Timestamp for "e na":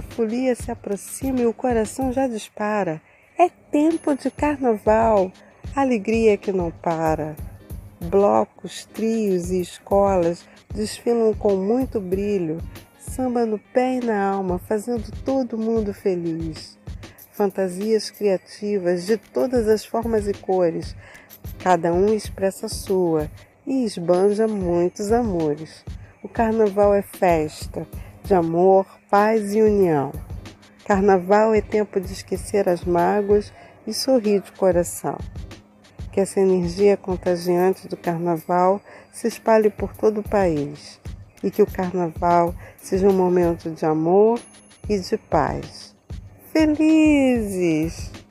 13.96-14.30